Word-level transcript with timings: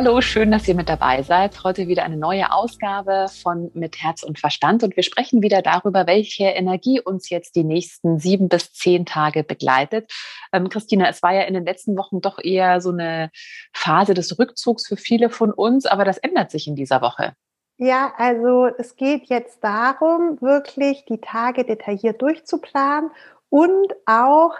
Hallo, 0.00 0.20
schön, 0.20 0.52
dass 0.52 0.68
ihr 0.68 0.76
mit 0.76 0.88
dabei 0.88 1.24
seid. 1.24 1.64
Heute 1.64 1.88
wieder 1.88 2.04
eine 2.04 2.16
neue 2.16 2.52
Ausgabe 2.52 3.26
von 3.42 3.72
Mit 3.74 4.00
Herz 4.00 4.22
und 4.22 4.38
Verstand 4.38 4.84
und 4.84 4.94
wir 4.94 5.02
sprechen 5.02 5.42
wieder 5.42 5.60
darüber, 5.60 6.06
welche 6.06 6.44
Energie 6.44 7.00
uns 7.00 7.30
jetzt 7.30 7.56
die 7.56 7.64
nächsten 7.64 8.20
sieben 8.20 8.48
bis 8.48 8.72
zehn 8.72 9.06
Tage 9.06 9.42
begleitet. 9.42 10.12
Ähm, 10.52 10.68
Christina, 10.68 11.08
es 11.08 11.20
war 11.24 11.34
ja 11.34 11.42
in 11.42 11.54
den 11.54 11.64
letzten 11.64 11.96
Wochen 11.96 12.20
doch 12.20 12.38
eher 12.40 12.80
so 12.80 12.92
eine 12.92 13.32
Phase 13.72 14.14
des 14.14 14.38
Rückzugs 14.38 14.86
für 14.86 14.96
viele 14.96 15.30
von 15.30 15.50
uns, 15.50 15.84
aber 15.84 16.04
das 16.04 16.18
ändert 16.18 16.52
sich 16.52 16.68
in 16.68 16.76
dieser 16.76 17.02
Woche. 17.02 17.32
Ja, 17.76 18.12
also 18.18 18.68
es 18.78 18.94
geht 18.94 19.24
jetzt 19.24 19.64
darum, 19.64 20.40
wirklich 20.40 21.06
die 21.06 21.20
Tage 21.20 21.64
detailliert 21.64 22.22
durchzuplanen 22.22 23.10
und 23.48 23.96
auch 24.06 24.54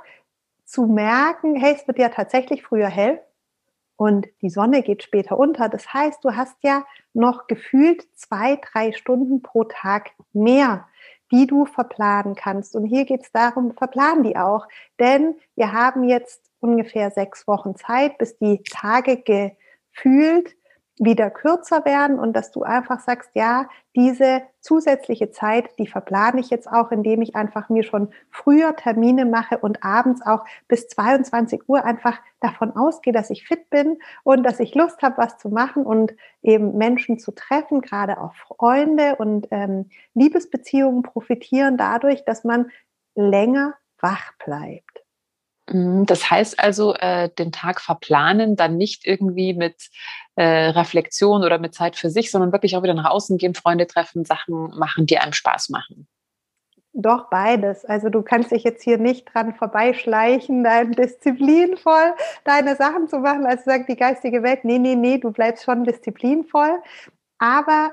zu 0.64 0.86
merken, 0.86 1.54
hey, 1.54 1.76
es 1.78 1.86
wird 1.86 2.00
ja 2.00 2.08
tatsächlich 2.08 2.64
früher 2.64 2.88
hell 2.88 3.20
und 3.98 4.28
die 4.42 4.48
Sonne 4.48 4.84
geht 4.84 5.02
später 5.02 5.36
unter. 5.36 5.68
Das 5.68 5.92
heißt, 5.92 6.24
du 6.24 6.36
hast 6.36 6.56
ja 6.62 6.84
noch 7.14 7.48
gefühlt 7.48 8.06
zwei, 8.14 8.60
drei 8.72 8.92
Stunden 8.92 9.42
pro 9.42 9.64
Tag 9.64 10.12
mehr, 10.32 10.86
die 11.32 11.48
du 11.48 11.66
verplanen 11.66 12.36
kannst. 12.36 12.76
Und 12.76 12.86
hier 12.86 13.04
geht 13.04 13.22
es 13.24 13.32
darum, 13.32 13.74
verplanen 13.74 14.22
die 14.22 14.36
auch. 14.36 14.68
Denn 15.00 15.34
wir 15.56 15.72
haben 15.72 16.04
jetzt 16.04 16.48
ungefähr 16.60 17.10
sechs 17.10 17.48
Wochen 17.48 17.74
Zeit, 17.74 18.18
bis 18.18 18.38
die 18.38 18.62
Tage 18.70 19.20
gefühlt 19.20 20.54
wieder 21.00 21.30
kürzer 21.30 21.84
werden 21.84 22.18
und 22.18 22.34
dass 22.34 22.50
du 22.50 22.62
einfach 22.62 23.00
sagst, 23.00 23.30
ja, 23.34 23.68
diese 23.94 24.42
zusätzliche 24.60 25.30
Zeit, 25.30 25.78
die 25.78 25.86
verplane 25.86 26.40
ich 26.40 26.50
jetzt 26.50 26.70
auch, 26.70 26.90
indem 26.90 27.22
ich 27.22 27.36
einfach 27.36 27.68
mir 27.68 27.82
schon 27.82 28.10
früher 28.30 28.76
Termine 28.76 29.24
mache 29.24 29.58
und 29.58 29.82
abends 29.82 30.22
auch 30.24 30.44
bis 30.68 30.88
22 30.88 31.68
Uhr 31.68 31.84
einfach 31.84 32.18
davon 32.40 32.76
ausgehe, 32.76 33.12
dass 33.12 33.30
ich 33.30 33.46
fit 33.46 33.70
bin 33.70 33.98
und 34.24 34.42
dass 34.44 34.60
ich 34.60 34.74
Lust 34.74 35.02
habe, 35.02 35.18
was 35.18 35.38
zu 35.38 35.48
machen 35.48 35.84
und 35.84 36.14
eben 36.42 36.76
Menschen 36.76 37.18
zu 37.18 37.32
treffen, 37.32 37.80
gerade 37.80 38.20
auch 38.20 38.34
Freunde 38.34 39.16
und 39.16 39.48
ähm, 39.50 39.90
Liebesbeziehungen 40.14 41.02
profitieren 41.02 41.76
dadurch, 41.76 42.24
dass 42.24 42.44
man 42.44 42.70
länger 43.14 43.74
wach 44.00 44.32
bleibt. 44.44 44.97
Mhm, 45.70 46.06
das 46.06 46.30
heißt 46.30 46.58
also, 46.58 46.94
äh, 46.94 47.30
den 47.38 47.52
Tag 47.52 47.80
verplanen, 47.80 48.56
dann 48.56 48.76
nicht 48.76 49.06
irgendwie 49.06 49.54
mit 49.54 49.88
äh, 50.36 50.68
Reflexion 50.70 51.44
oder 51.44 51.58
mit 51.58 51.74
Zeit 51.74 51.96
für 51.96 52.10
sich, 52.10 52.30
sondern 52.30 52.52
wirklich 52.52 52.76
auch 52.76 52.82
wieder 52.82 52.94
nach 52.94 53.10
außen 53.10 53.38
gehen, 53.38 53.54
Freunde 53.54 53.86
treffen, 53.86 54.24
Sachen 54.24 54.76
machen, 54.78 55.06
die 55.06 55.18
einem 55.18 55.32
Spaß 55.32 55.68
machen. 55.70 56.08
Doch 56.94 57.28
beides. 57.30 57.84
Also 57.84 58.08
du 58.08 58.22
kannst 58.22 58.50
dich 58.50 58.64
jetzt 58.64 58.82
hier 58.82 58.98
nicht 58.98 59.32
dran 59.32 59.54
vorbeischleichen, 59.54 60.64
dein 60.64 60.92
disziplinvoll 60.92 62.14
deine 62.44 62.76
Sachen 62.76 63.08
zu 63.08 63.18
machen. 63.18 63.46
Also 63.46 63.64
sagt 63.66 63.88
die 63.88 63.96
geistige 63.96 64.42
Welt, 64.42 64.64
nee, 64.64 64.78
nee, 64.78 64.96
nee, 64.96 65.18
du 65.18 65.30
bleibst 65.30 65.64
schon 65.64 65.84
disziplinvoll. 65.84 66.82
Aber 67.38 67.92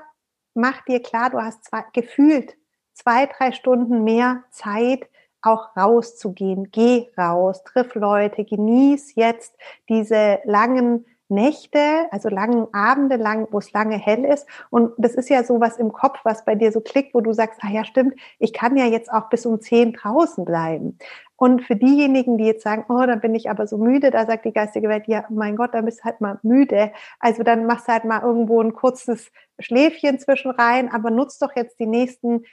mach 0.54 0.82
dir 0.84 1.00
klar, 1.00 1.30
du 1.30 1.38
hast 1.38 1.64
zwei, 1.64 1.84
gefühlt 1.92 2.56
zwei, 2.94 3.26
drei 3.26 3.52
Stunden 3.52 4.02
mehr 4.02 4.42
Zeit, 4.50 5.08
auch 5.46 5.76
rauszugehen. 5.76 6.70
Geh 6.70 7.08
raus, 7.16 7.62
triff 7.64 7.94
Leute, 7.94 8.44
genieß 8.44 9.14
jetzt 9.14 9.54
diese 9.88 10.40
langen 10.44 11.04
Nächte, 11.28 12.06
also 12.12 12.28
langen 12.28 12.72
Abende, 12.72 13.16
lang, 13.16 13.48
wo 13.50 13.58
es 13.58 13.72
lange 13.72 13.96
hell 13.96 14.24
ist. 14.24 14.46
Und 14.70 14.92
das 14.96 15.14
ist 15.14 15.28
ja 15.28 15.42
so 15.42 15.60
was 15.60 15.76
im 15.76 15.92
Kopf, 15.92 16.20
was 16.22 16.44
bei 16.44 16.54
dir 16.54 16.70
so 16.70 16.80
klickt, 16.80 17.14
wo 17.14 17.20
du 17.20 17.32
sagst, 17.32 17.58
ah 17.62 17.70
ja, 17.70 17.84
stimmt, 17.84 18.14
ich 18.38 18.52
kann 18.52 18.76
ja 18.76 18.86
jetzt 18.86 19.10
auch 19.12 19.28
bis 19.28 19.44
um 19.44 19.60
zehn 19.60 19.92
draußen 19.92 20.44
bleiben. 20.44 20.98
Und 21.34 21.62
für 21.62 21.76
diejenigen, 21.76 22.38
die 22.38 22.44
jetzt 22.44 22.62
sagen, 22.62 22.84
oh, 22.88 23.04
dann 23.04 23.20
bin 23.20 23.34
ich 23.34 23.50
aber 23.50 23.66
so 23.66 23.76
müde, 23.76 24.10
da 24.10 24.24
sagt 24.24 24.44
die 24.44 24.52
geistige 24.52 24.88
Welt, 24.88 25.06
ja, 25.06 25.24
mein 25.28 25.56
Gott, 25.56 25.74
dann 25.74 25.84
bist 25.84 26.00
du 26.00 26.04
halt 26.04 26.20
mal 26.20 26.38
müde. 26.42 26.92
Also 27.18 27.42
dann 27.42 27.66
machst 27.66 27.88
du 27.88 27.92
halt 27.92 28.04
mal 28.04 28.22
irgendwo 28.22 28.60
ein 28.60 28.72
kurzes 28.72 29.30
Schläfchen 29.58 30.18
zwischen 30.18 30.52
rein, 30.52 30.90
aber 30.92 31.10
nutzt 31.10 31.42
doch 31.42 31.54
jetzt 31.56 31.78
die 31.80 31.86
nächsten 31.86 32.44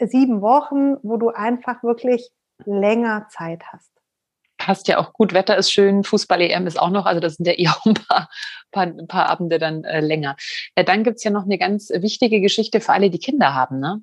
sieben 0.00 0.40
Wochen, 0.40 0.96
wo 1.02 1.16
du 1.16 1.28
einfach 1.28 1.82
wirklich 1.82 2.32
länger 2.64 3.26
Zeit 3.30 3.62
hast. 3.72 3.90
Passt 4.56 4.88
ja 4.88 4.98
auch 4.98 5.12
gut, 5.12 5.34
Wetter 5.34 5.56
ist 5.56 5.72
schön, 5.72 6.04
Fußball-EM 6.04 6.66
ist 6.66 6.80
auch 6.80 6.90
noch, 6.90 7.06
also 7.06 7.20
das 7.20 7.34
sind 7.34 7.46
ja 7.46 7.52
eher 7.58 7.74
ein 7.84 7.94
paar, 7.94 8.28
paar, 8.70 8.84
ein 8.84 9.08
paar 9.08 9.28
Abende 9.28 9.58
dann 9.58 9.84
äh, 9.84 10.00
länger. 10.00 10.36
Äh, 10.74 10.84
dann 10.84 11.04
gibt's 11.04 11.24
ja 11.24 11.30
noch 11.30 11.44
eine 11.44 11.58
ganz 11.58 11.90
wichtige 11.90 12.40
Geschichte 12.40 12.80
für 12.80 12.92
alle, 12.92 13.10
die 13.10 13.18
Kinder 13.18 13.54
haben, 13.54 13.80
ne? 13.80 14.02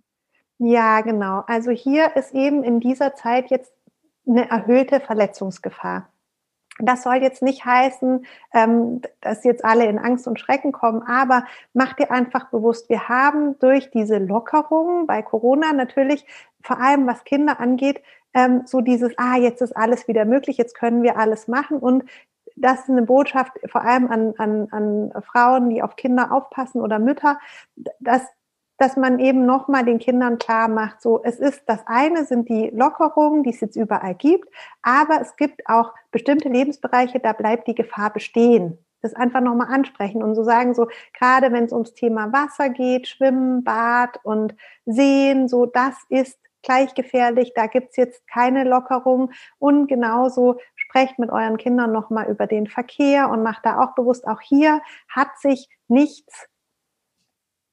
Ja, 0.64 1.02
genau. 1.02 1.44
Also 1.48 1.72
hier 1.72 2.16
ist 2.16 2.36
eben 2.36 2.64
in 2.64 2.80
dieser 2.80 3.16
Zeit 3.16 3.50
jetzt 3.50 3.74
eine 4.28 4.48
erhöhte 4.48 5.00
Verletzungsgefahr. 5.00 6.08
Das 6.78 7.04
soll 7.04 7.16
jetzt 7.16 7.42
nicht 7.42 7.66
heißen, 7.66 8.26
ähm, 8.54 9.02
dass 9.22 9.44
jetzt 9.44 9.66
alle 9.66 9.86
in 9.86 10.00
Angst 10.00 10.28
und 10.28 10.40
Schrecken 10.40 10.72
kommen, 10.72 11.02
aber 11.04 11.46
mach 11.74 11.94
dir 11.94 12.12
einfach 12.12 12.50
bewusst, 12.50 12.90
wir 12.90 13.08
haben 13.08 13.58
durch 13.60 13.92
diese 13.92 14.18
Lockerungen 14.18 15.06
bei 15.08 15.22
Corona 15.22 15.74
natürlich, 15.74 16.26
vor 16.64 16.80
allem 16.80 17.08
was 17.08 17.24
Kinder 17.24 17.60
angeht, 17.60 18.02
ähm, 18.34 18.64
so 18.66 18.82
dieses, 18.82 19.14
ah, 19.18 19.38
jetzt 19.38 19.62
ist 19.62 19.76
alles 19.76 20.08
wieder 20.08 20.26
möglich, 20.26 20.58
jetzt 20.58 20.76
können 20.76 21.04
wir 21.04 21.18
alles 21.18 21.48
machen 21.48 21.78
und 21.80 22.04
das 22.56 22.82
ist 22.82 22.90
eine 22.90 23.04
Botschaft 23.04 23.54
vor 23.72 23.82
allem 23.82 24.08
an, 24.08 24.34
an, 24.38 24.68
an 24.72 25.12
Frauen, 25.24 25.70
die 25.70 25.82
auf 25.82 25.96
Kinder 25.96 26.32
aufpassen 26.32 26.82
oder 26.82 27.00
Mütter, 27.00 27.40
dass 28.00 28.24
dass 28.82 28.98
man 28.98 29.20
eben 29.20 29.46
nochmal 29.46 29.86
den 29.86 30.00
Kindern 30.00 30.40
klar 30.40 30.68
macht, 30.68 31.04
so 31.04 31.22
es 31.24 31.40
ist 31.40 31.62
das 31.68 31.82
eine 31.86 32.26
sind 32.26 32.50
die 32.50 32.72
Lockerungen, 32.74 33.44
die 33.44 33.52
es 33.52 33.62
jetzt 33.62 33.76
überall 33.76 34.16
gibt, 34.16 34.50
aber 34.82 35.22
es 35.22 35.36
gibt 35.36 35.62
auch 35.68 35.94
bestimmte 36.10 36.50
Lebensbereiche, 36.50 37.20
da 37.20 37.34
bleibt 37.34 37.68
die 37.68 37.76
Gefahr 37.76 38.12
bestehen. 38.12 38.80
Das 39.04 39.14
einfach 39.14 39.42
nochmal 39.42 39.68
ansprechen 39.72 40.24
und 40.24 40.34
so 40.34 40.44
sagen, 40.44 40.74
so 40.74 40.88
gerade 41.14 41.52
wenn 41.52 41.66
es 41.66 41.74
ums 41.74 41.94
Thema 41.94 42.34
Wasser 42.34 42.70
geht, 42.70 43.08
Schwimmen, 43.08 43.64
Bad 43.64 44.20
und 44.24 44.56
Sehen, 44.88 45.48
so 45.48 45.68
das 45.68 45.96
ist 46.10 46.40
gleich 46.64 46.94
gefährlich, 46.94 47.54
da 47.56 47.68
gibt's 47.68 47.98
jetzt 47.98 48.28
keine 48.28 48.64
Lockerung 48.64 49.32
und 49.60 49.88
genauso 49.88 50.58
sprecht 50.76 51.20
mit 51.20 51.30
euren 51.30 51.58
Kindern 51.58 51.92
nochmal 51.92 52.30
über 52.30 52.48
den 52.48 52.68
Verkehr 52.68 53.30
und 53.30 53.44
macht 53.44 53.66
da 53.66 53.82
auch 53.82 53.96
bewusst, 53.96 54.28
auch 54.28 54.42
hier 54.42 54.82
hat 55.08 55.38
sich 55.40 55.70
nichts 55.88 56.48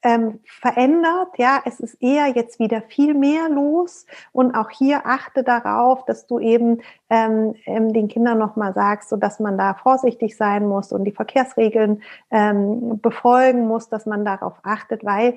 ähm, 0.03 0.41
verändert. 0.45 1.29
Ja, 1.39 1.61
es 1.65 1.81
ist 1.81 2.01
eher 2.01 2.29
jetzt 2.29 2.59
wieder 2.59 2.83
viel 2.83 3.15
mehr 3.15 3.49
los 3.49 4.07
und 4.33 4.55
auch 4.55 4.71
hier 4.71 5.07
achte 5.07 5.43
darauf, 5.43 6.05
dass 6.05 6.27
du 6.27 6.39
eben 6.39 6.83
ähm, 7.11 7.55
ähm 7.67 7.93
den 7.93 8.09
Kindern 8.09 8.39
nochmal 8.39 8.75
sagst, 8.75 9.09
so 9.09 9.17
dass 9.17 9.41
man 9.41 9.59
da 9.59 9.75
vorsichtig 9.75 10.37
sein 10.37 10.67
muss 10.67 10.93
und 10.93 11.05
die 11.05 11.13
Verkehrsregeln 11.13 12.03
ähm, 12.31 13.01
befolgen 13.01 13.67
muss, 13.67 13.89
dass 13.89 14.07
man 14.07 14.25
darauf 14.25 14.55
achtet, 14.63 15.05
weil 15.05 15.37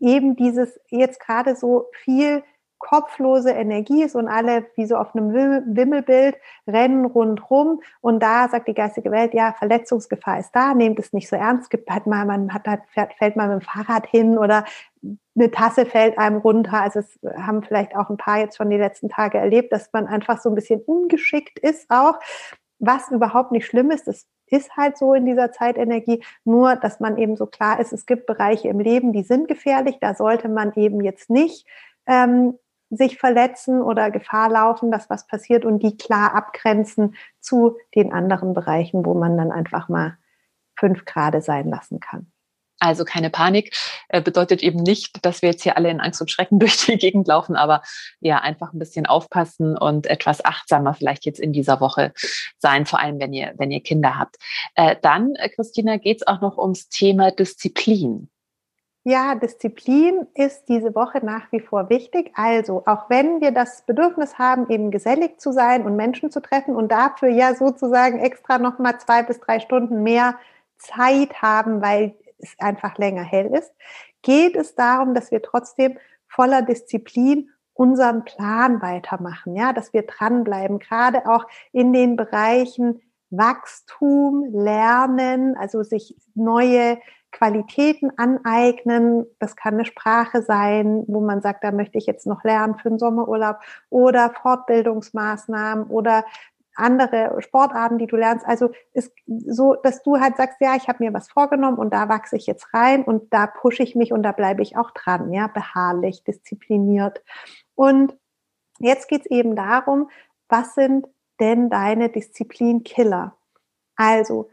eben 0.00 0.36
dieses 0.36 0.78
jetzt 0.90 1.20
gerade 1.20 1.56
so 1.56 1.86
viel 2.04 2.42
kopflose 2.78 3.50
Energie 3.50 4.02
ist 4.02 4.14
und 4.14 4.28
alle 4.28 4.66
wie 4.76 4.86
so 4.86 4.96
auf 4.96 5.14
einem 5.14 5.32
Wimmelbild 5.32 6.36
rennen 6.66 7.04
rundrum 7.04 7.80
und 8.00 8.22
da 8.22 8.48
sagt 8.48 8.68
die 8.68 8.74
geistige 8.74 9.10
Welt, 9.10 9.34
ja, 9.34 9.54
Verletzungsgefahr 9.58 10.38
ist 10.38 10.52
da, 10.52 10.74
nehmt 10.74 10.98
es 10.98 11.12
nicht 11.12 11.28
so 11.28 11.36
ernst, 11.36 11.70
gibt 11.70 11.90
halt 11.90 12.06
mal, 12.06 12.24
man 12.24 12.52
hat 12.54 12.66
halt, 12.66 12.82
fällt 13.18 13.36
mal 13.36 13.48
mit 13.48 13.62
dem 13.62 13.66
Fahrrad 13.66 14.06
hin 14.06 14.38
oder 14.38 14.64
eine 15.36 15.50
Tasse 15.50 15.86
fällt 15.86 16.18
einem 16.18 16.38
runter. 16.38 16.82
Also 16.82 17.00
es 17.00 17.18
haben 17.36 17.62
vielleicht 17.62 17.94
auch 17.96 18.10
ein 18.10 18.16
paar 18.16 18.38
jetzt 18.38 18.56
schon 18.56 18.70
die 18.70 18.76
letzten 18.76 19.08
Tage 19.08 19.38
erlebt, 19.38 19.72
dass 19.72 19.92
man 19.92 20.06
einfach 20.06 20.40
so 20.40 20.48
ein 20.48 20.54
bisschen 20.54 20.80
ungeschickt 20.80 21.58
ist 21.58 21.90
auch, 21.90 22.18
was 22.78 23.10
überhaupt 23.10 23.52
nicht 23.52 23.66
schlimm 23.66 23.90
ist. 23.90 24.06
Das 24.08 24.26
ist 24.46 24.76
halt 24.76 24.96
so 24.96 25.14
in 25.14 25.26
dieser 25.26 25.52
Zeitenergie, 25.52 26.22
nur 26.44 26.76
dass 26.76 27.00
man 27.00 27.18
eben 27.18 27.36
so 27.36 27.46
klar 27.46 27.80
ist, 27.80 27.92
es 27.92 28.06
gibt 28.06 28.26
Bereiche 28.26 28.68
im 28.68 28.80
Leben, 28.80 29.12
die 29.12 29.22
sind 29.22 29.48
gefährlich, 29.48 29.98
da 30.00 30.14
sollte 30.14 30.48
man 30.48 30.72
eben 30.74 31.02
jetzt 31.02 31.30
nicht 31.30 31.66
ähm, 32.06 32.58
sich 32.90 33.18
verletzen 33.18 33.82
oder 33.82 34.10
Gefahr 34.10 34.48
laufen, 34.48 34.90
dass 34.90 35.10
was 35.10 35.26
passiert 35.26 35.64
und 35.64 35.82
die 35.82 35.96
klar 35.96 36.34
abgrenzen 36.34 37.14
zu 37.40 37.76
den 37.94 38.12
anderen 38.12 38.54
Bereichen, 38.54 39.04
wo 39.04 39.14
man 39.14 39.36
dann 39.36 39.52
einfach 39.52 39.88
mal 39.88 40.16
fünf 40.78 41.04
Grade 41.04 41.42
sein 41.42 41.68
lassen 41.68 42.00
kann. 42.00 42.30
Also 42.80 43.04
keine 43.04 43.28
Panik 43.28 43.74
äh, 44.08 44.22
bedeutet 44.22 44.62
eben 44.62 44.80
nicht, 44.80 45.24
dass 45.24 45.42
wir 45.42 45.50
jetzt 45.50 45.62
hier 45.62 45.76
alle 45.76 45.90
in 45.90 46.00
Angst 46.00 46.20
und 46.20 46.30
Schrecken 46.30 46.58
durch 46.60 46.76
die 46.86 46.96
Gegend 46.96 47.26
laufen, 47.26 47.56
aber 47.56 47.82
ja, 48.20 48.38
einfach 48.38 48.72
ein 48.72 48.78
bisschen 48.78 49.06
aufpassen 49.06 49.76
und 49.76 50.06
etwas 50.06 50.44
achtsamer 50.44 50.94
vielleicht 50.94 51.26
jetzt 51.26 51.40
in 51.40 51.52
dieser 51.52 51.80
Woche 51.80 52.12
sein, 52.58 52.86
vor 52.86 53.00
allem 53.00 53.18
wenn 53.18 53.32
ihr, 53.32 53.52
wenn 53.56 53.70
ihr 53.70 53.82
Kinder 53.82 54.16
habt. 54.16 54.36
Äh, 54.74 54.96
dann, 55.02 55.34
äh, 55.34 55.48
Christina, 55.48 55.96
geht 55.96 56.18
es 56.18 56.26
auch 56.26 56.40
noch 56.40 56.56
ums 56.56 56.88
Thema 56.88 57.32
Disziplin. 57.32 58.30
Ja, 59.08 59.34
Disziplin 59.36 60.26
ist 60.34 60.68
diese 60.68 60.94
Woche 60.94 61.24
nach 61.24 61.50
wie 61.50 61.60
vor 61.60 61.88
wichtig. 61.88 62.30
Also, 62.34 62.82
auch 62.84 63.08
wenn 63.08 63.40
wir 63.40 63.52
das 63.52 63.80
Bedürfnis 63.86 64.36
haben, 64.36 64.68
eben 64.68 64.90
gesellig 64.90 65.40
zu 65.40 65.50
sein 65.50 65.86
und 65.86 65.96
Menschen 65.96 66.30
zu 66.30 66.42
treffen 66.42 66.76
und 66.76 66.92
dafür 66.92 67.30
ja 67.30 67.54
sozusagen 67.54 68.18
extra 68.18 68.58
nochmal 68.58 69.00
zwei 69.00 69.22
bis 69.22 69.40
drei 69.40 69.60
Stunden 69.60 70.02
mehr 70.02 70.34
Zeit 70.76 71.40
haben, 71.40 71.80
weil 71.80 72.16
es 72.36 72.54
einfach 72.58 72.98
länger 72.98 73.22
hell 73.22 73.46
ist, 73.54 73.72
geht 74.20 74.56
es 74.56 74.74
darum, 74.74 75.14
dass 75.14 75.30
wir 75.30 75.40
trotzdem 75.40 75.96
voller 76.28 76.60
Disziplin 76.60 77.48
unseren 77.72 78.26
Plan 78.26 78.82
weitermachen, 78.82 79.56
ja, 79.56 79.72
dass 79.72 79.94
wir 79.94 80.02
dranbleiben, 80.02 80.80
gerade 80.80 81.24
auch 81.30 81.46
in 81.72 81.94
den 81.94 82.16
Bereichen 82.16 83.00
Wachstum, 83.30 84.46
Lernen, 84.52 85.56
also 85.56 85.82
sich 85.82 86.16
neue 86.34 86.98
Qualitäten 87.30 88.10
aneignen. 88.16 89.26
Das 89.38 89.54
kann 89.54 89.74
eine 89.74 89.84
Sprache 89.84 90.42
sein, 90.42 91.04
wo 91.06 91.20
man 91.20 91.42
sagt, 91.42 91.62
da 91.62 91.72
möchte 91.72 91.98
ich 91.98 92.06
jetzt 92.06 92.26
noch 92.26 92.42
lernen 92.42 92.78
für 92.78 92.88
den 92.88 92.98
Sommerurlaub 92.98 93.58
oder 93.90 94.30
Fortbildungsmaßnahmen 94.30 95.86
oder 95.88 96.24
andere 96.78 97.34
Sportarten, 97.40 97.98
die 97.98 98.06
du 98.06 98.16
lernst. 98.16 98.46
Also 98.46 98.70
ist 98.92 99.12
so, 99.26 99.74
dass 99.74 100.02
du 100.02 100.20
halt 100.20 100.36
sagst, 100.36 100.60
ja, 100.60 100.76
ich 100.76 100.88
habe 100.88 101.04
mir 101.04 101.12
was 101.12 101.28
vorgenommen 101.28 101.76
und 101.76 101.92
da 101.92 102.08
wachse 102.08 102.36
ich 102.36 102.46
jetzt 102.46 102.72
rein 102.72 103.04
und 103.04 103.32
da 103.32 103.46
pushe 103.46 103.82
ich 103.82 103.94
mich 103.94 104.12
und 104.12 104.22
da 104.22 104.32
bleibe 104.32 104.62
ich 104.62 104.76
auch 104.76 104.92
dran, 104.92 105.32
ja, 105.32 105.48
beharrlich, 105.48 106.24
diszipliniert. 106.24 107.22
Und 107.74 108.16
jetzt 108.78 109.08
geht 109.08 109.22
es 109.22 109.26
eben 109.26 109.56
darum, 109.56 110.08
was 110.48 110.74
sind 110.74 111.06
denn 111.40 111.70
deine 111.70 112.08
Disziplinkiller? 112.08 113.36
Also 113.96 114.48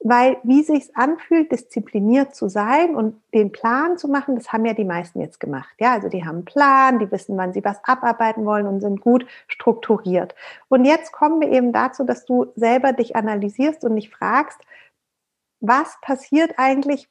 weil 0.00 0.36
wie 0.44 0.62
sich's 0.62 0.90
anfühlt, 0.94 1.50
diszipliniert 1.50 2.34
zu 2.34 2.48
sein 2.48 2.94
und 2.94 3.20
den 3.34 3.50
Plan 3.50 3.98
zu 3.98 4.06
machen, 4.06 4.36
das 4.36 4.52
haben 4.52 4.64
ja 4.64 4.72
die 4.72 4.84
meisten 4.84 5.20
jetzt 5.20 5.40
gemacht. 5.40 5.74
Ja, 5.80 5.92
also 5.92 6.08
die 6.08 6.24
haben 6.24 6.36
einen 6.36 6.44
Plan, 6.44 6.98
die 7.00 7.10
wissen, 7.10 7.36
wann 7.36 7.52
sie 7.52 7.64
was 7.64 7.82
abarbeiten 7.82 8.44
wollen 8.44 8.66
und 8.66 8.80
sind 8.80 9.00
gut 9.00 9.26
strukturiert. 9.48 10.36
Und 10.68 10.84
jetzt 10.84 11.12
kommen 11.12 11.40
wir 11.40 11.50
eben 11.50 11.72
dazu, 11.72 12.04
dass 12.04 12.24
du 12.24 12.46
selber 12.54 12.92
dich 12.92 13.16
analysierst 13.16 13.84
und 13.84 13.96
dich 13.96 14.10
fragst, 14.10 14.60
was 15.60 15.98
passiert 16.00 16.54
eigentlich, 16.58 17.08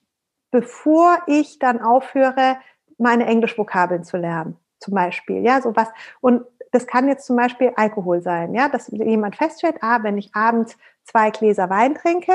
bevor 0.52 1.18
ich 1.28 1.60
dann 1.60 1.82
aufhöre, 1.82 2.58
meine 2.98 3.26
Englischvokabeln 3.26 4.06
zu 4.06 4.16
lernen, 4.16 4.56
zum 4.80 4.94
Beispiel. 4.94 5.44
Ja, 5.44 5.62
so 5.62 5.76
was. 5.76 5.90
Und 6.22 6.46
das 6.72 6.88
kann 6.88 7.08
jetzt 7.08 7.26
zum 7.26 7.36
Beispiel 7.36 7.74
Alkohol 7.76 8.22
sein, 8.22 8.54
ja, 8.54 8.70
dass 8.70 8.88
jemand 8.90 9.36
feststellt, 9.36 9.78
ah, 9.82 10.04
wenn 10.04 10.18
ich 10.18 10.36
abends 10.36 10.78
zwei 11.04 11.30
Gläser 11.32 11.70
Wein 11.70 11.96
trinke, 11.96 12.34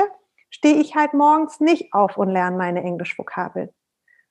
stehe 0.49 0.75
ich 0.75 0.95
halt 0.95 1.13
morgens 1.13 1.59
nicht 1.59 1.93
auf 1.93 2.17
und 2.17 2.29
lerne 2.29 2.57
meine 2.57 2.83
Englischvokabeln. 2.83 3.69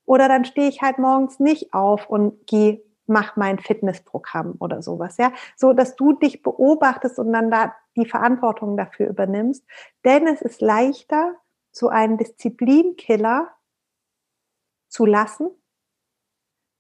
Oder 0.05 0.29
dann 0.29 0.45
stehe 0.45 0.69
ich 0.69 0.83
halt 0.83 0.99
morgens 0.99 1.41
nicht 1.41 1.75
auf 1.75 2.09
und 2.09 2.47
gehe, 2.47 2.83
mach 3.07 3.37
mein 3.37 3.59
Fitnessprogramm 3.59 4.55
oder 4.59 4.83
sowas, 4.83 5.17
ja. 5.17 5.33
So, 5.57 5.73
dass 5.73 5.97
du 5.97 6.13
dich 6.13 6.43
beobachtest 6.43 7.19
und 7.19 7.33
dann 7.33 7.51
da 7.51 7.75
die 7.97 8.07
Verantwortung 8.07 8.77
dafür 8.77 9.09
übernimmst. 9.09 9.65
Denn 10.05 10.27
es 10.27 10.43
ist 10.43 10.61
leichter, 10.61 11.35
so 11.73 11.89
einen 11.89 12.19
Disziplinkiller 12.19 13.51
zu 14.89 15.07
lassen, 15.07 15.51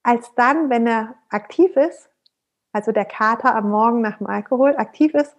als 0.03 0.35
dann, 0.35 0.71
wenn 0.71 0.87
er 0.87 1.17
aktiv 1.29 1.77
ist, 1.77 2.12
also 2.73 2.93
der 2.93 3.05
Kater 3.05 3.55
am 3.55 3.71
Morgen 3.71 4.01
nach 4.01 4.19
dem 4.19 4.27
Alkohol 4.27 4.77
aktiv 4.77 5.15
ist, 5.15 5.37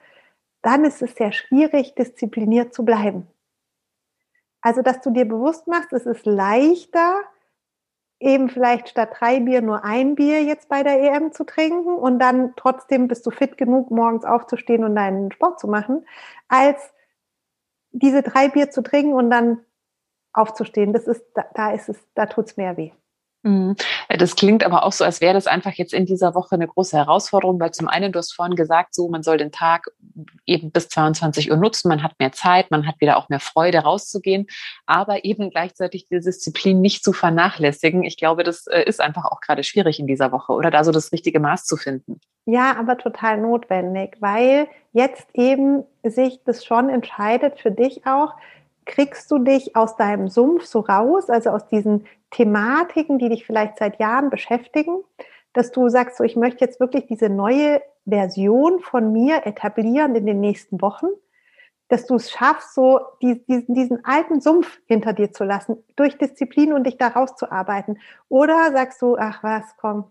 dann 0.62 0.86
ist 0.86 1.02
es 1.02 1.16
sehr 1.16 1.32
schwierig, 1.32 1.96
diszipliniert 1.96 2.74
zu 2.74 2.86
bleiben. 2.86 3.28
Also, 4.62 4.82
dass 4.82 5.02
du 5.02 5.12
dir 5.12 5.26
bewusst 5.26 5.68
machst, 5.68 5.92
es 5.92 6.06
ist 6.06 6.26
leichter, 6.26 7.20
eben 8.20 8.48
vielleicht 8.48 8.88
statt 8.88 9.10
drei 9.20 9.42
Bier 9.42 9.62
nur 9.62 9.84
ein 9.84 10.16
Bier 10.16 10.42
jetzt 10.44 10.70
bei 10.70 10.84
der 10.84 11.02
EM 11.02 11.34
zu 11.34 11.44
trinken 11.44 11.94
und 11.94 12.20
dann 12.20 12.54
trotzdem 12.56 13.10
bist 13.10 13.26
du 13.26 13.32
fit 13.32 13.58
genug, 13.58 13.92
morgens 13.92 14.24
aufzustehen 14.24 14.86
und 14.86 14.96
deinen 14.96 15.32
Sport 15.34 15.60
zu 15.60 15.68
machen, 15.68 16.06
als 16.48 16.94
diese 17.92 18.24
drei 18.24 18.48
Bier 18.48 18.72
zu 18.72 18.82
trinken 18.82 19.14
und 19.14 19.30
dann 19.30 19.60
aufzustehen. 20.32 20.94
Das 20.94 21.08
ist, 21.08 21.26
da, 21.34 21.46
da 21.54 21.74
ist 21.74 21.90
es, 21.90 21.98
da 22.16 22.26
tut's 22.26 22.56
mehr 22.56 22.78
weh. 22.78 22.92
Mhm. 23.44 23.76
Das 24.08 24.36
klingt 24.38 24.64
aber 24.64 24.84
auch 24.84 24.94
so, 24.94 25.04
als 25.04 25.20
wäre 25.20 25.34
das 25.34 25.48
einfach 25.48 25.74
jetzt 25.74 25.94
in 25.94 26.06
dieser 26.06 26.34
Woche 26.34 26.56
eine 26.56 26.68
große 26.68 26.96
Herausforderung, 26.96 27.60
weil 27.60 27.72
zum 27.72 27.90
einen, 27.90 28.14
du 28.14 28.20
hast 28.20 28.34
vorhin 28.34 28.56
gesagt, 28.56 28.96
so, 28.96 29.10
man 29.10 29.22
soll 29.22 29.38
den 29.38 29.52
Tag 29.52 29.88
eben 30.46 30.72
bis 30.72 30.88
22 30.88 31.52
Uhr 31.52 31.58
nutzen, 31.58 31.90
man 31.90 32.04
hat 32.04 32.14
mehr 32.20 32.32
Zeit, 32.32 32.72
man 32.72 32.88
hat 32.88 33.02
wieder 33.02 33.18
auch 33.18 33.28
mehr 33.28 33.42
Freude 33.42 33.80
rauszugehen, 33.80 34.48
aber 34.86 35.26
eben 35.26 35.50
gleichzeitig 35.50 36.08
die 36.08 36.22
Disziplin 36.22 36.80
nicht 36.80 37.04
zu 37.04 37.12
vernachlässigen. 37.12 38.04
Ich 38.04 38.16
glaube, 38.16 38.44
das 38.44 38.66
äh, 38.68 38.84
ist 38.84 39.02
einfach 39.02 39.26
auch 39.26 39.42
gerade 39.42 39.64
schwierig 39.64 40.00
in 40.00 40.08
dieser 40.08 40.32
Woche 40.32 40.54
oder 40.54 40.72
da 40.72 40.86
so 40.86 40.92
das 40.92 41.12
richtige 41.12 41.42
Maß 41.42 41.66
zu 41.66 41.76
finden. 41.76 42.22
Ja, 42.46 42.78
aber 42.78 42.98
total 42.98 43.40
notwendig, 43.40 44.18
weil 44.22 44.68
jetzt 44.94 45.28
eben 45.34 45.84
sich 46.04 46.40
das 46.46 46.64
schon 46.64 46.90
entscheidet 46.90 47.60
für 47.60 47.72
dich 47.72 48.06
auch, 48.06 48.36
kriegst 48.86 49.32
du 49.32 49.40
dich 49.40 49.76
aus 49.76 49.96
deinem 49.96 50.28
Sumpf 50.28 50.66
so 50.66 50.80
raus, 50.80 51.30
also 51.30 51.50
aus 51.50 51.68
diesen 51.68 52.06
Thematiken, 52.32 53.20
die 53.20 53.30
dich 53.30 53.46
vielleicht 53.46 53.78
seit 53.78 54.00
Jahren 54.00 54.30
beschäftigen, 54.30 55.04
dass 55.54 55.72
du 55.72 55.90
sagst, 55.90 56.18
so 56.18 56.24
ich 56.24 56.36
möchte 56.36 56.66
jetzt 56.66 56.80
wirklich 56.80 57.06
diese 57.06 57.30
neue 57.30 57.82
Version 58.08 58.80
von 58.80 59.12
mir 59.12 59.46
etablieren 59.46 60.16
in 60.16 60.26
den 60.26 60.40
nächsten 60.40 60.82
Wochen, 60.82 61.08
dass 61.88 62.06
du 62.06 62.16
es 62.16 62.32
schaffst, 62.32 62.74
so 62.74 63.00
die, 63.22 63.46
diesen, 63.46 63.76
diesen 63.76 64.06
alten 64.06 64.42
Sumpf 64.42 64.80
hinter 64.88 65.14
dir 65.14 65.32
zu 65.32 65.44
lassen, 65.44 65.78
durch 65.96 66.18
Disziplin 66.18 66.74
und 66.74 66.86
dich 66.86 66.98
da 66.98 67.10
rauszuarbeiten. 67.10 68.00
Oder 68.30 68.72
sagst 68.72 69.02
du, 69.02 69.16
ach 69.18 69.44
was, 69.44 69.64
komm, 69.78 70.06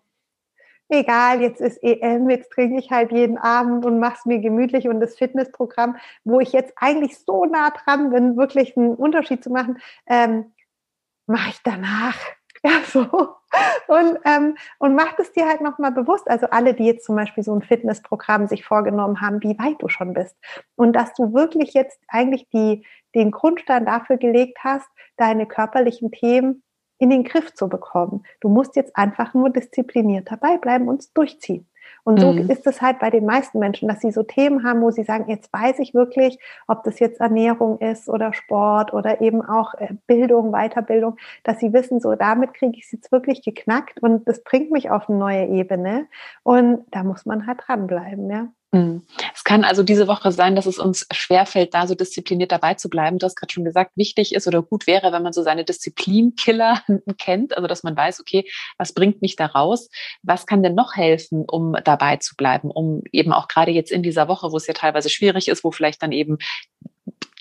egal, 0.92 1.40
jetzt 1.40 1.60
ist 1.60 1.82
EM, 1.82 2.28
jetzt 2.30 2.50
trinke 2.50 2.78
ich 2.78 2.90
halt 2.90 3.12
jeden 3.12 3.38
Abend 3.38 3.84
und 3.84 3.98
mach's 3.98 4.26
mir 4.26 4.38
gemütlich 4.38 4.88
und 4.88 5.00
das 5.00 5.16
Fitnessprogramm, 5.16 5.96
wo 6.24 6.40
ich 6.40 6.52
jetzt 6.52 6.72
eigentlich 6.76 7.18
so 7.18 7.44
nah 7.44 7.70
dran 7.70 8.10
bin, 8.10 8.36
wirklich 8.36 8.76
einen 8.76 8.94
Unterschied 8.94 9.42
zu 9.42 9.50
machen, 9.50 9.78
ähm, 10.06 10.52
mache 11.26 11.50
ich 11.50 11.62
danach. 11.62 12.16
Ja, 12.64 12.80
so. 12.86 13.00
Und, 13.88 14.20
ähm, 14.24 14.56
und 14.78 14.94
mach 14.94 15.18
es 15.18 15.32
dir 15.32 15.48
halt 15.48 15.62
nochmal 15.62 15.90
bewusst. 15.90 16.30
Also 16.30 16.46
alle, 16.50 16.74
die 16.74 16.84
jetzt 16.84 17.04
zum 17.04 17.16
Beispiel 17.16 17.42
so 17.42 17.52
ein 17.52 17.62
Fitnessprogramm 17.62 18.46
sich 18.46 18.64
vorgenommen 18.64 19.20
haben, 19.20 19.42
wie 19.42 19.58
weit 19.58 19.82
du 19.82 19.88
schon 19.88 20.14
bist. 20.14 20.36
Und 20.76 20.92
dass 20.92 21.12
du 21.14 21.34
wirklich 21.34 21.74
jetzt 21.74 21.98
eigentlich 22.06 22.48
die, 22.50 22.86
den 23.16 23.32
Grundstein 23.32 23.84
dafür 23.84 24.16
gelegt 24.16 24.58
hast, 24.62 24.88
deine 25.16 25.46
körperlichen 25.46 26.12
Themen 26.12 26.62
in 27.02 27.10
den 27.10 27.24
Griff 27.24 27.52
zu 27.52 27.68
bekommen. 27.68 28.22
Du 28.38 28.48
musst 28.48 28.76
jetzt 28.76 28.96
einfach 28.96 29.34
nur 29.34 29.50
diszipliniert 29.50 30.30
dabei 30.30 30.56
bleiben 30.56 30.86
und 30.86 31.00
es 31.00 31.12
durchziehen. 31.12 31.66
Und 32.04 32.20
so 32.20 32.32
mhm. 32.32 32.48
ist 32.48 32.64
es 32.64 32.80
halt 32.80 33.00
bei 33.00 33.10
den 33.10 33.26
meisten 33.26 33.58
Menschen, 33.58 33.88
dass 33.88 34.00
sie 34.00 34.12
so 34.12 34.22
Themen 34.22 34.62
haben, 34.62 34.82
wo 34.82 34.92
sie 34.92 35.02
sagen, 35.02 35.28
jetzt 35.28 35.52
weiß 35.52 35.80
ich 35.80 35.94
wirklich, 35.94 36.38
ob 36.68 36.84
das 36.84 37.00
jetzt 37.00 37.20
Ernährung 37.20 37.80
ist 37.80 38.08
oder 38.08 38.32
Sport 38.32 38.92
oder 38.92 39.20
eben 39.20 39.42
auch 39.42 39.74
äh, 39.74 39.94
Bildung, 40.06 40.52
Weiterbildung, 40.52 41.16
dass 41.42 41.58
sie 41.58 41.72
wissen, 41.72 41.98
so 41.98 42.14
damit 42.14 42.54
kriege 42.54 42.76
ich 42.76 42.84
es 42.84 42.92
jetzt 42.92 43.10
wirklich 43.10 43.42
geknackt 43.42 44.00
und 44.00 44.28
das 44.28 44.44
bringt 44.44 44.70
mich 44.70 44.90
auf 44.90 45.08
eine 45.08 45.18
neue 45.18 45.46
Ebene. 45.46 46.06
Und 46.44 46.84
da 46.92 47.02
muss 47.02 47.26
man 47.26 47.48
halt 47.48 47.62
dranbleiben, 47.66 48.30
ja. 48.30 48.46
Mhm. 48.74 49.02
Es 49.34 49.44
kann 49.44 49.64
also 49.64 49.82
diese 49.82 50.08
Woche 50.08 50.32
sein, 50.32 50.56
dass 50.56 50.64
es 50.64 50.78
uns 50.78 51.06
schwerfällt, 51.12 51.74
da 51.74 51.86
so 51.86 51.94
diszipliniert 51.94 52.52
dabei 52.52 52.72
zu 52.72 52.88
bleiben. 52.88 53.18
Du 53.18 53.26
hast 53.26 53.36
gerade 53.36 53.52
schon 53.52 53.64
gesagt, 53.64 53.92
wichtig 53.96 54.34
ist 54.34 54.48
oder 54.48 54.62
gut 54.62 54.86
wäre, 54.86 55.12
wenn 55.12 55.22
man 55.22 55.34
so 55.34 55.42
seine 55.42 55.64
Disziplinkiller 55.64 56.82
kennt, 57.18 57.54
also 57.54 57.68
dass 57.68 57.82
man 57.82 57.94
weiß, 57.94 58.20
okay, 58.20 58.48
was 58.78 58.94
bringt 58.94 59.20
mich 59.20 59.36
da 59.36 59.46
raus? 59.46 59.90
Was 60.22 60.46
kann 60.46 60.62
denn 60.62 60.74
noch 60.74 60.96
helfen, 60.96 61.44
um 61.46 61.76
dabei 61.84 62.16
zu 62.16 62.34
bleiben, 62.34 62.70
um 62.70 63.02
eben 63.12 63.34
auch 63.34 63.46
gerade 63.46 63.72
jetzt 63.72 63.92
in 63.92 64.02
dieser 64.02 64.26
Woche, 64.26 64.50
wo 64.52 64.56
es 64.56 64.66
ja 64.66 64.72
teilweise 64.72 65.10
schwierig 65.10 65.48
ist, 65.48 65.64
wo 65.64 65.70
vielleicht 65.70 66.02
dann 66.02 66.12
eben 66.12 66.38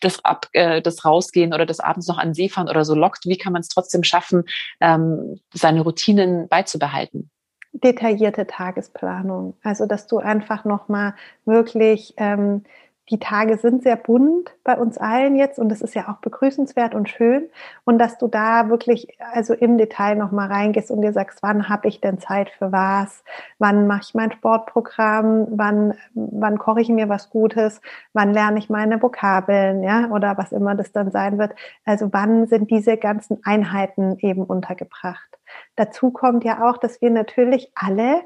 das, 0.02 0.26
Ab, 0.26 0.48
äh, 0.52 0.82
das 0.82 1.06
Rausgehen 1.06 1.54
oder 1.54 1.66
das 1.66 1.80
abends 1.80 2.08
noch 2.08 2.18
an 2.18 2.34
See 2.34 2.50
fahren 2.50 2.68
oder 2.68 2.84
so 2.84 2.96
lockt, 2.96 3.26
wie 3.26 3.38
kann 3.38 3.54
man 3.54 3.62
es 3.62 3.70
trotzdem 3.70 4.04
schaffen, 4.04 4.44
ähm, 4.82 5.40
seine 5.54 5.82
Routinen 5.82 6.50
beizubehalten? 6.50 7.30
Detaillierte 7.74 8.48
Tagesplanung. 8.48 9.56
Also 9.64 9.86
dass 9.86 10.08
du 10.08 10.18
einfach 10.20 10.66
nochmal 10.66 11.14
wirklich 11.46 12.14
ähm, 12.18 12.64
die 13.12 13.20
Tage 13.20 13.58
sind 13.58 13.84
sehr 13.84 13.98
bunt 13.98 14.56
bei 14.64 14.78
uns 14.78 14.98
allen 14.98 15.36
jetzt 15.36 15.60
und 15.60 15.68
das 15.70 15.82
ist 15.82 15.94
ja 15.94 16.08
auch 16.08 16.20
begrüßenswert 16.22 16.96
und 16.96 17.10
schön 17.10 17.50
und 17.84 18.00
dass 18.00 18.18
du 18.18 18.28
da 18.28 18.70
wirklich 18.70 19.18
also 19.34 19.54
im 19.54 19.78
Detail 19.78 20.16
noch 20.16 20.32
mal 20.32 20.48
reingehst 20.48 20.90
und 20.90 21.02
dir 21.02 21.12
sagst, 21.12 21.44
wann 21.44 21.68
habe 21.68 21.90
ich 21.90 22.00
denn 22.00 22.20
Zeit 22.20 22.50
für 22.50 22.72
was, 22.72 23.24
wann 23.60 23.86
mache 23.86 24.02
ich 24.04 24.14
mein 24.16 24.32
Sportprogramm, 24.32 25.48
wann 25.52 25.94
wann 26.14 26.58
koche 26.58 26.82
ich 26.82 26.90
mir 26.90 27.10
was 27.10 27.30
Gutes, 27.30 27.82
wann 28.14 28.34
lerne 28.34 28.60
ich 28.60 28.70
meine 28.70 29.02
Vokabeln, 29.02 29.84
ja 29.84 30.10
oder 30.10 30.38
was 30.38 30.54
immer 30.54 30.76
das 30.76 30.94
dann 30.94 31.12
sein 31.12 31.38
wird. 31.38 31.54
Also 31.84 32.14
wann 32.14 32.48
sind 32.48 32.72
diese 32.72 32.96
ganzen 32.96 33.40
Einheiten 33.44 34.18
eben 34.20 34.44
untergebracht? 34.44 35.38
Dazu 35.76 36.12
kommt 36.12 36.46
ja 36.46 36.70
auch, 36.70 36.78
dass 36.78 37.02
wir 37.02 37.10
natürlich 37.10 37.72
alle 37.76 38.22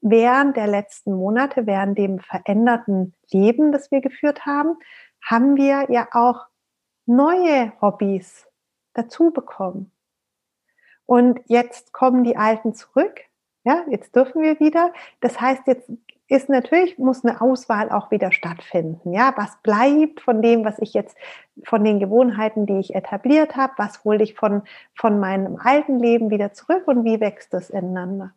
während 0.00 0.56
der 0.56 0.66
letzten 0.66 1.14
Monate, 1.14 1.66
während 1.66 1.98
dem 1.98 2.18
veränderten 2.18 3.14
Leben, 3.30 3.72
das 3.72 3.90
wir 3.90 4.00
geführt 4.00 4.46
haben, 4.46 4.76
haben 5.22 5.56
wir 5.56 5.90
ja 5.90 6.08
auch 6.12 6.46
neue 7.06 7.72
Hobbys 7.80 8.46
dazu 8.94 9.30
bekommen. 9.30 9.92
Und 11.06 11.40
jetzt 11.46 11.92
kommen 11.92 12.24
die 12.24 12.36
alten 12.36 12.74
zurück. 12.74 13.20
Ja, 13.64 13.84
jetzt 13.90 14.14
dürfen 14.14 14.42
wir 14.42 14.58
wieder. 14.60 14.92
Das 15.20 15.40
heißt, 15.40 15.66
jetzt 15.66 15.90
ist 16.28 16.48
natürlich, 16.48 16.96
muss 16.96 17.24
eine 17.24 17.40
Auswahl 17.40 17.90
auch 17.90 18.12
wieder 18.12 18.30
stattfinden. 18.30 19.12
Ja, 19.12 19.34
was 19.36 19.60
bleibt 19.62 20.20
von 20.20 20.40
dem, 20.40 20.64
was 20.64 20.78
ich 20.78 20.94
jetzt, 20.94 21.16
von 21.64 21.82
den 21.82 21.98
Gewohnheiten, 21.98 22.66
die 22.66 22.78
ich 22.78 22.94
etabliert 22.94 23.56
habe, 23.56 23.72
was 23.76 24.04
hole 24.04 24.22
ich 24.22 24.34
von, 24.34 24.62
von 24.94 25.18
meinem 25.18 25.56
alten 25.56 25.98
Leben 25.98 26.30
wieder 26.30 26.52
zurück 26.52 26.86
und 26.86 27.04
wie 27.04 27.20
wächst 27.20 27.52
das 27.52 27.68
ineinander? 27.68 28.32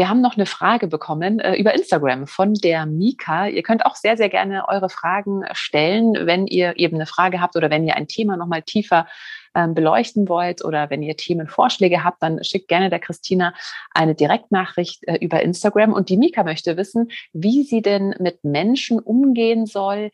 Wir 0.00 0.08
haben 0.08 0.22
noch 0.22 0.36
eine 0.38 0.46
Frage 0.46 0.86
bekommen 0.86 1.40
äh, 1.40 1.56
über 1.56 1.74
Instagram 1.74 2.26
von 2.26 2.54
der 2.54 2.86
Mika. 2.86 3.48
Ihr 3.48 3.62
könnt 3.62 3.84
auch 3.84 3.96
sehr, 3.96 4.16
sehr 4.16 4.30
gerne 4.30 4.66
eure 4.66 4.88
Fragen 4.88 5.44
stellen, 5.52 6.14
wenn 6.26 6.46
ihr 6.46 6.78
eben 6.78 6.96
eine 6.96 7.04
Frage 7.04 7.38
habt 7.42 7.54
oder 7.54 7.68
wenn 7.68 7.86
ihr 7.86 7.96
ein 7.96 8.08
Thema 8.08 8.38
nochmal 8.38 8.62
tiefer 8.62 9.06
ähm, 9.54 9.74
beleuchten 9.74 10.26
wollt 10.30 10.64
oder 10.64 10.88
wenn 10.88 11.02
ihr 11.02 11.18
Themenvorschläge 11.18 12.02
habt, 12.02 12.22
dann 12.22 12.42
schickt 12.42 12.68
gerne 12.68 12.88
der 12.88 12.98
Christina 12.98 13.52
eine 13.90 14.14
Direktnachricht 14.14 15.06
äh, 15.06 15.16
über 15.16 15.42
Instagram. 15.42 15.92
Und 15.92 16.08
die 16.08 16.16
Mika 16.16 16.44
möchte 16.44 16.78
wissen, 16.78 17.10
wie 17.34 17.62
sie 17.64 17.82
denn 17.82 18.14
mit 18.18 18.42
Menschen 18.42 19.00
umgehen 19.00 19.66
soll, 19.66 20.12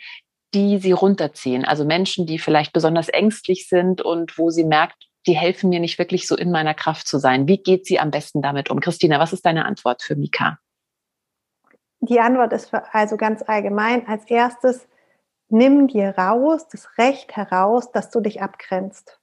die 0.52 0.78
sie 0.78 0.90
runterziehen. 0.90 1.64
Also 1.64 1.84
Menschen, 1.84 2.26
die 2.26 2.40
vielleicht 2.40 2.72
besonders 2.72 3.08
ängstlich 3.08 3.68
sind 3.68 4.02
und 4.02 4.36
wo 4.36 4.50
sie 4.50 4.64
merkt, 4.64 5.06
die 5.26 5.36
helfen 5.36 5.70
mir 5.70 5.80
nicht 5.80 5.98
wirklich 5.98 6.26
so 6.26 6.36
in 6.36 6.50
meiner 6.50 6.74
Kraft 6.74 7.08
zu 7.08 7.18
sein. 7.18 7.48
Wie 7.48 7.58
geht 7.58 7.86
sie 7.86 7.98
am 7.98 8.10
besten 8.10 8.42
damit 8.42 8.70
um? 8.70 8.80
Christina, 8.80 9.18
was 9.18 9.32
ist 9.32 9.44
deine 9.44 9.64
Antwort 9.64 10.02
für 10.02 10.16
Mika? 10.16 10.58
Die 12.00 12.20
Antwort 12.20 12.52
ist 12.52 12.72
also 12.92 13.16
ganz 13.16 13.42
allgemein. 13.42 14.06
Als 14.06 14.24
erstes, 14.26 14.86
nimm 15.48 15.88
dir 15.88 16.14
raus, 16.16 16.68
das 16.68 16.98
Recht 16.98 17.36
heraus, 17.36 17.90
dass 17.90 18.10
du 18.10 18.20
dich 18.20 18.42
abgrenzt 18.42 19.18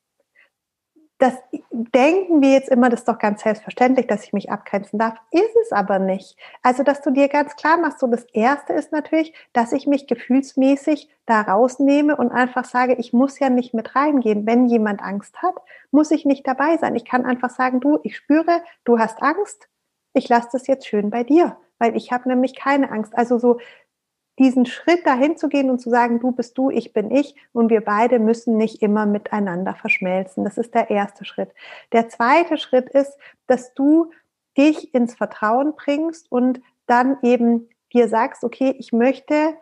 das 1.24 1.36
denken 1.72 2.42
wir 2.42 2.51
jetzt 2.51 2.68
immer, 2.68 2.89
das 2.89 3.01
ist 3.01 3.08
doch 3.08 3.18
ganz 3.18 3.44
selbstverständlich, 3.44 4.08
dass 4.08 4.25
ich 4.25 4.34
mich 4.34 4.51
abgrenzen 4.51 5.00
darf. 5.00 5.15
Ist 5.32 5.56
es 5.63 5.72
aber 5.72 5.98
nicht. 5.98 6.38
Also, 6.62 6.84
dass 6.84 7.01
du 7.01 7.12
dir 7.12 7.30
ganz 7.30 7.56
klar 7.56 7.77
machst, 7.77 8.00
so 8.00 8.08
das 8.08 8.25
erste 8.34 8.74
ist 8.74 8.92
natürlich, 8.92 9.34
dass 9.53 9.72
ich 9.72 9.88
mich 9.88 10.06
gefühlsmäßig 10.06 11.10
da 11.25 11.39
rausnehme 11.39 12.18
und 12.18 12.34
einfach 12.34 12.65
sage, 12.65 12.96
ich 12.96 13.13
muss 13.13 13.39
ja 13.39 13.50
nicht 13.50 13.74
mit 13.74 13.96
reingehen. 13.96 14.46
Wenn 14.46 14.68
jemand 14.68 15.01
Angst 15.01 15.42
hat, 15.42 15.56
muss 15.92 16.12
ich 16.12 16.25
nicht 16.25 16.46
dabei 16.46 16.75
sein. 16.75 16.94
Ich 16.94 17.06
kann 17.06 17.25
einfach 17.25 17.51
sagen, 17.51 17.80
du, 17.80 18.00
ich 18.03 18.18
spüre, 18.18 18.62
du 18.84 19.00
hast 19.00 19.24
Angst. 19.24 19.70
Ich 20.13 20.27
lasse 20.27 20.50
das 20.51 20.68
jetzt 20.68 20.88
schön 20.88 21.10
bei 21.10 21.24
dir, 21.24 21.56
weil 21.80 21.96
ich 21.96 22.12
habe 22.12 22.27
nämlich 22.27 22.53
keine 22.53 22.92
Angst. 22.92 23.18
Also 23.18 23.39
so 23.39 23.60
diesen 24.40 24.66
Schritt 24.66 25.06
dahin 25.06 25.38
zu 25.38 25.48
gehen 25.48 25.70
und 25.70 25.80
zu 25.80 25.90
sagen, 25.90 26.20
du 26.20 26.32
bist 26.32 26.58
du, 26.58 26.70
ich 26.70 26.94
bin 26.94 27.12
ich 27.12 27.36
und 27.52 27.70
wir 27.70 27.82
beide 27.82 28.20
müssen 28.20 28.58
nicht 28.58 28.82
immer 28.82 29.06
miteinander 29.06 29.75
verschmelzen. 29.75 30.44
Das 30.44 30.58
ist 30.58 30.74
der 30.74 30.90
erste 30.90 31.24
Schritt. 31.24 31.52
Der 31.92 32.10
zweite 32.10 32.58
Schritt 32.58 32.90
ist, 32.90 33.18
dass 33.48 33.74
du 33.74 34.12
dich 34.58 34.94
ins 34.94 35.16
Vertrauen 35.16 35.75
bringst 35.75 36.32
und 36.32 36.62
dann 36.88 37.18
eben 37.22 37.70
dir 37.94 38.08
sagst, 38.08 38.44
okay, 38.44 38.75
ich 38.78 38.92
möchte 38.92 39.56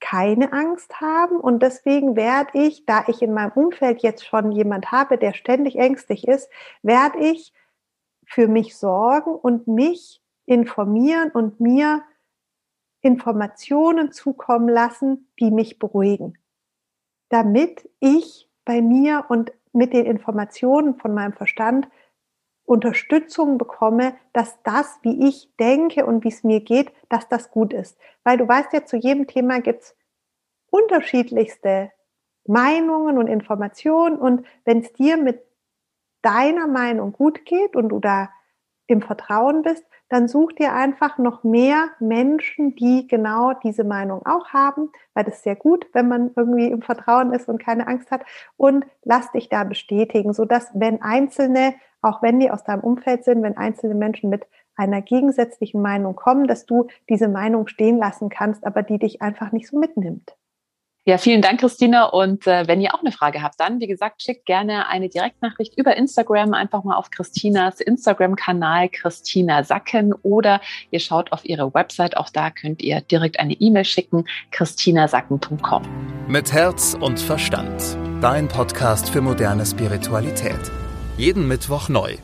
keine 0.00 0.52
Angst 0.52 1.00
haben 1.00 1.38
und 1.38 1.62
deswegen 1.62 2.16
werde 2.16 2.50
ich, 2.54 2.84
da 2.84 3.04
ich 3.06 3.22
in 3.22 3.32
meinem 3.32 3.52
Umfeld 3.52 4.02
jetzt 4.02 4.26
schon 4.26 4.52
jemand 4.52 4.92
habe, 4.92 5.18
der 5.18 5.32
ständig 5.32 5.76
ängstlich 5.76 6.28
ist, 6.28 6.50
werde 6.82 7.18
ich 7.18 7.52
für 8.26 8.48
mich 8.48 8.76
sorgen 8.76 9.34
und 9.34 9.68
mich 9.68 10.20
informieren 10.44 11.30
und 11.30 11.60
mir 11.60 12.02
Informationen 13.06 14.12
zukommen 14.12 14.68
lassen, 14.68 15.30
die 15.40 15.50
mich 15.50 15.78
beruhigen, 15.78 16.38
damit 17.28 17.88
ich 18.00 18.50
bei 18.64 18.82
mir 18.82 19.24
und 19.28 19.52
mit 19.72 19.92
den 19.92 20.06
Informationen 20.06 20.96
von 20.96 21.14
meinem 21.14 21.32
Verstand 21.32 21.88
Unterstützung 22.64 23.58
bekomme, 23.58 24.16
dass 24.32 24.60
das, 24.64 24.98
wie 25.02 25.28
ich 25.28 25.54
denke 25.56 26.04
und 26.04 26.24
wie 26.24 26.28
es 26.28 26.42
mir 26.42 26.60
geht, 26.60 26.92
dass 27.08 27.28
das 27.28 27.50
gut 27.52 27.72
ist. 27.72 27.96
Weil 28.24 28.38
du 28.38 28.48
weißt 28.48 28.72
ja, 28.72 28.84
zu 28.84 28.96
jedem 28.96 29.28
Thema 29.28 29.60
gibt 29.60 29.82
es 29.82 29.96
unterschiedlichste 30.70 31.92
Meinungen 32.44 33.18
und 33.18 33.28
Informationen 33.28 34.18
und 34.18 34.44
wenn 34.64 34.80
es 34.80 34.92
dir 34.92 35.16
mit 35.16 35.42
deiner 36.22 36.66
Meinung 36.66 37.12
gut 37.12 37.44
geht 37.44 37.76
und 37.76 37.90
du 37.90 38.00
da 38.00 38.30
im 38.86 39.02
Vertrauen 39.02 39.62
bist, 39.62 39.84
dann 40.08 40.28
such 40.28 40.52
dir 40.52 40.72
einfach 40.72 41.18
noch 41.18 41.42
mehr 41.42 41.88
Menschen, 41.98 42.76
die 42.76 43.08
genau 43.08 43.52
diese 43.54 43.84
Meinung 43.84 44.24
auch 44.24 44.48
haben, 44.50 44.90
weil 45.14 45.24
das 45.24 45.36
ist 45.36 45.42
sehr 45.44 45.56
gut, 45.56 45.86
wenn 45.92 46.08
man 46.08 46.30
irgendwie 46.36 46.68
im 46.68 46.82
Vertrauen 46.82 47.32
ist 47.32 47.48
und 47.48 47.58
keine 47.58 47.88
Angst 47.88 48.10
hat 48.10 48.22
und 48.56 48.84
lass 49.02 49.32
dich 49.32 49.48
da 49.48 49.64
bestätigen, 49.64 50.32
so 50.32 50.44
dass 50.44 50.70
wenn 50.74 51.02
einzelne, 51.02 51.74
auch 52.02 52.22
wenn 52.22 52.38
die 52.38 52.50
aus 52.50 52.62
deinem 52.62 52.82
Umfeld 52.82 53.24
sind, 53.24 53.42
wenn 53.42 53.56
einzelne 53.56 53.94
Menschen 53.94 54.30
mit 54.30 54.46
einer 54.76 55.02
gegensätzlichen 55.02 55.80
Meinung 55.82 56.14
kommen, 56.14 56.46
dass 56.46 56.66
du 56.66 56.86
diese 57.08 57.28
Meinung 57.28 57.66
stehen 57.66 57.98
lassen 57.98 58.28
kannst, 58.28 58.64
aber 58.64 58.82
die 58.82 58.98
dich 58.98 59.22
einfach 59.22 59.50
nicht 59.50 59.66
so 59.68 59.78
mitnimmt. 59.78 60.36
Ja, 61.08 61.18
vielen 61.18 61.40
Dank, 61.40 61.60
Christina. 61.60 62.06
Und 62.06 62.48
äh, 62.48 62.66
wenn 62.66 62.80
ihr 62.80 62.92
auch 62.92 63.00
eine 63.00 63.12
Frage 63.12 63.40
habt, 63.40 63.60
dann, 63.60 63.78
wie 63.78 63.86
gesagt, 63.86 64.22
schickt 64.22 64.44
gerne 64.44 64.88
eine 64.88 65.08
Direktnachricht 65.08 65.78
über 65.78 65.96
Instagram 65.96 66.52
einfach 66.52 66.82
mal 66.82 66.96
auf 66.96 67.12
Christinas 67.12 67.80
Instagram-Kanal 67.80 68.88
Christina 68.88 69.62
Sacken 69.62 70.12
oder 70.24 70.60
ihr 70.90 70.98
schaut 70.98 71.30
auf 71.30 71.44
ihre 71.44 71.72
Website. 71.72 72.16
Auch 72.16 72.28
da 72.28 72.50
könnt 72.50 72.82
ihr 72.82 73.00
direkt 73.02 73.38
eine 73.38 73.52
E-Mail 73.52 73.84
schicken, 73.84 74.24
christinasacken.com. 74.50 75.84
Mit 76.26 76.52
Herz 76.52 76.96
und 77.00 77.20
Verstand. 77.20 77.96
Dein 78.20 78.48
Podcast 78.48 79.08
für 79.08 79.20
moderne 79.20 79.64
Spiritualität. 79.64 80.72
Jeden 81.16 81.46
Mittwoch 81.46 81.88
neu. 81.88 82.16